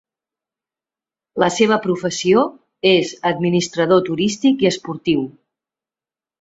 [1.43, 2.43] La seva professió
[2.95, 5.25] és administrador turístic i esportiu.